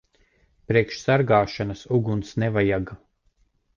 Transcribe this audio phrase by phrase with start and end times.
[0.71, 2.99] Priekš sargāšanas uguns nevajaga.